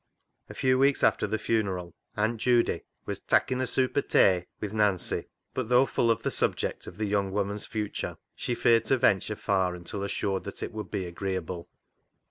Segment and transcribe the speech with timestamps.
[0.49, 4.73] A few weeks after the funeral Aunt Judy was" takkin' a soop o' tay" with
[4.73, 8.97] Nancy, but though full of the subject of the young woman's future, she feared to
[8.97, 11.69] venture far until assured that it would be agreeable.